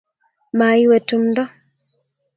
maiwe 0.57 0.97
tumdo 1.07 1.43